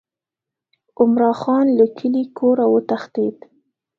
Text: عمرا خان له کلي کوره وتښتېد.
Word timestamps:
عمرا 0.99 1.31
خان 1.41 1.65
له 1.79 1.85
کلي 1.97 2.23
کوره 2.37 2.65
وتښتېد. 2.73 3.37